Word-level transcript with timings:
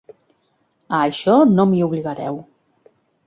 A 0.99 1.01
això 1.09 1.35
no 1.59 1.67
m'hi 1.73 1.83
obligareu. 1.89 2.43